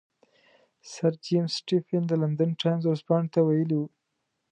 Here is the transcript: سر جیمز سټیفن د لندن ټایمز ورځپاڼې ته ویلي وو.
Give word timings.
سر 0.91 1.11
جیمز 1.25 1.51
سټیفن 1.59 2.01
د 2.07 2.11
لندن 2.21 2.49
ټایمز 2.61 2.83
ورځپاڼې 2.85 3.27
ته 3.33 3.39
ویلي 3.47 3.75
وو. 3.79 3.87